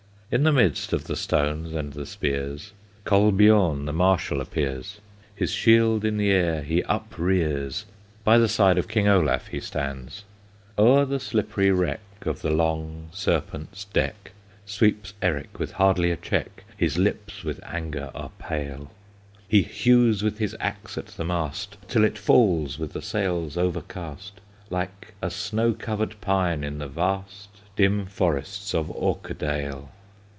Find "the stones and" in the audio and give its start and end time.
1.07-1.91